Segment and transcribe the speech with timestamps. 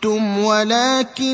[0.00, 1.32] شئتم ولكن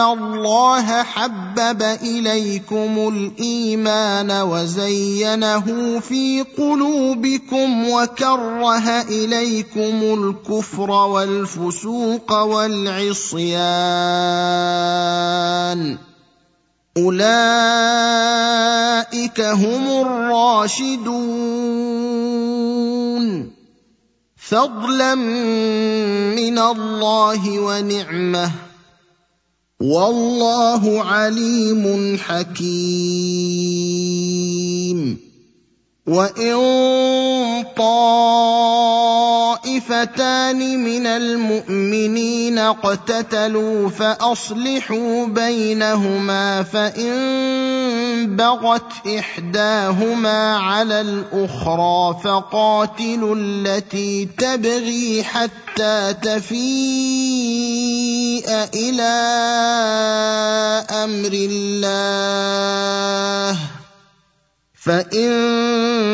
[0.00, 13.48] الله حبب إليكم الإيمان وزينه في قلوبكم وكره إليكم الكفر والفسوق والعصيان.
[16.96, 17.40] أولئك
[19.40, 21.67] هم الراشدون.
[24.50, 25.14] فضلا
[26.34, 28.50] من الله ونعمة.
[29.80, 33.58] والله عليم حكيم.
[36.08, 36.56] وإن
[37.76, 38.60] طائفتان
[40.84, 47.12] من المؤمنين اقتتلوا فأصلحوا بينهما فإن
[48.26, 56.58] بغت إحداهما على الأخرى فقاتلوا التي تبغي حتى تفيء
[58.74, 59.02] إلى
[60.90, 61.88] أمر الله.
[64.74, 65.30] فإن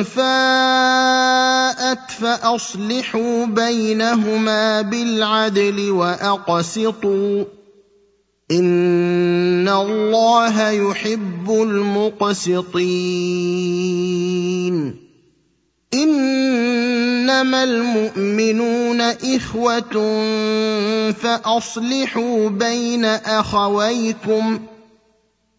[0.05, 7.45] فاءت فأصلحوا بينهما بالعدل وأقسطوا.
[8.51, 12.75] ان الله يحب المقسطين
[15.95, 19.81] انما المؤمنون اخوه
[21.13, 24.61] فاصلحوا بين اخويكم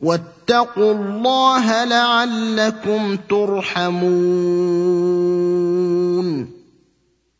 [0.02, 5.05] واتقوا الله لعلكم ترحمون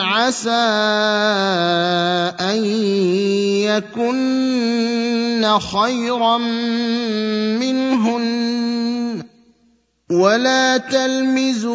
[0.00, 0.50] عسى
[2.40, 2.64] ان
[3.64, 6.38] يكن خيرا
[7.58, 8.24] منهن
[10.10, 11.74] ولا تلمزوا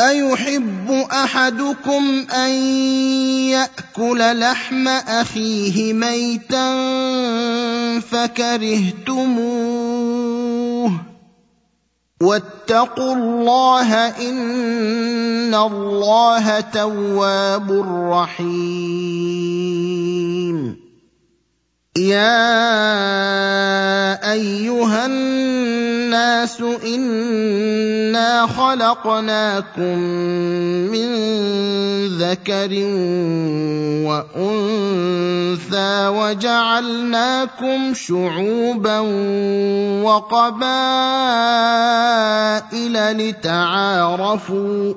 [0.00, 2.50] أيحب أحدكم أن
[3.50, 6.80] يأكل لحم أخيه ميتا
[8.00, 9.32] فكرهتموه؟
[12.22, 17.72] واتقوا الله إن الله تواب
[18.12, 19.12] رحيم.
[21.96, 22.52] يا
[24.32, 26.60] أيها الناس
[28.46, 29.98] خلقناكم
[30.92, 31.08] من
[32.18, 32.70] ذكر
[34.08, 38.98] وأنثى وجعلناكم شعوبا
[40.02, 40.78] وقبائل
[43.18, 44.94] لتعارفوا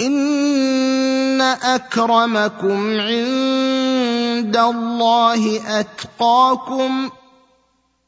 [0.00, 7.10] إن أكرمكم عند الله أتقاكم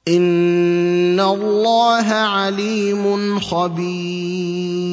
[0.09, 4.93] ان الله عليم خبير.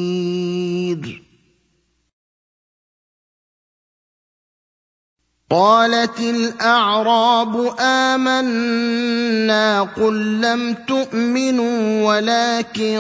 [5.52, 12.98] قالت الاعراب امنا قل لم تؤمنوا ولكن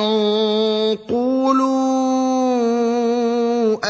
[1.09, 1.79] قولوا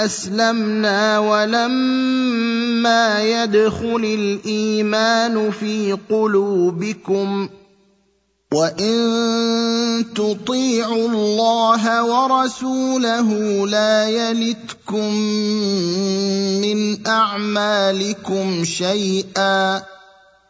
[0.06, 7.50] اسلمنا ولما يدخل الايمان في قلوبكم
[8.54, 13.30] وان تطيعوا الله ورسوله
[13.68, 15.14] لا يلتكم
[16.66, 19.78] من اعمالكم شيئا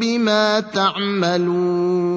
[0.00, 2.15] بما تعملون